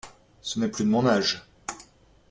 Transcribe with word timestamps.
Ce 0.41 0.59
n’est 0.59 0.67
plus 0.69 0.83
de 0.83 0.89
mon 0.89 1.05
âge. 1.05 1.43